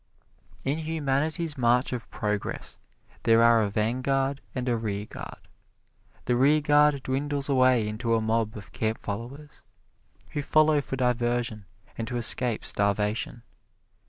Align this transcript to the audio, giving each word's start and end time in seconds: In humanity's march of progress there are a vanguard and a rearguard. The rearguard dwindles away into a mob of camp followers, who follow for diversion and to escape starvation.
In 0.65 0.79
humanity's 0.79 1.59
march 1.59 1.93
of 1.93 2.09
progress 2.09 2.79
there 3.21 3.43
are 3.43 3.61
a 3.61 3.69
vanguard 3.69 4.41
and 4.55 4.67
a 4.67 4.75
rearguard. 4.75 5.47
The 6.25 6.35
rearguard 6.35 7.03
dwindles 7.03 7.47
away 7.49 7.87
into 7.87 8.15
a 8.15 8.19
mob 8.19 8.57
of 8.57 8.71
camp 8.71 8.97
followers, 8.97 9.61
who 10.31 10.41
follow 10.41 10.81
for 10.81 10.95
diversion 10.95 11.65
and 11.99 12.07
to 12.07 12.17
escape 12.17 12.65
starvation. 12.65 13.43